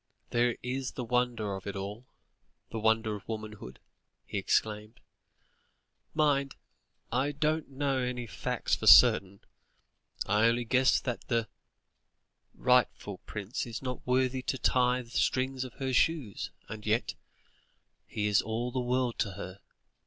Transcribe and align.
"There 0.31 0.57
is 0.63 0.93
the 0.93 1.03
wonder 1.03 1.53
of 1.55 1.67
it 1.67 1.75
all, 1.75 2.07
the 2.71 2.79
wonder 2.79 3.15
of 3.15 3.27
womanhood," 3.29 3.77
he 4.25 4.39
exclaimed; 4.39 4.99
"mind, 6.15 6.55
I 7.11 7.31
don't 7.33 7.69
know 7.69 7.99
any 7.99 8.25
facts 8.25 8.75
for 8.75 8.87
certain. 8.87 9.41
I 10.25 10.45
only 10.47 10.65
guess 10.65 10.99
that 11.01 11.27
the 11.27 11.47
rightful 12.55 13.19
prince 13.27 13.67
is 13.67 13.83
not 13.83 14.07
worthy 14.07 14.41
to 14.41 14.57
tie 14.57 15.03
the 15.03 15.11
strings 15.11 15.63
of 15.63 15.73
her 15.73 15.93
shoes, 15.93 16.49
and 16.67 16.83
yet 16.83 17.13
he 18.07 18.25
is 18.25 18.41
all 18.41 18.71
the 18.71 18.79
world 18.79 19.19
to 19.19 19.33
her. 19.33 19.59